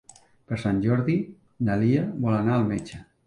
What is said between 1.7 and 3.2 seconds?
Lia vol anar al metge.